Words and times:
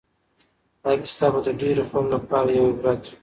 دا 0.83 0.91
کیسه 1.03 1.27
به 1.33 1.39
د 1.47 1.49
ډېرو 1.61 1.83
خلکو 1.89 2.11
لپاره 2.15 2.49
یو 2.57 2.65
عبرت 2.71 3.01
وي. 3.07 3.11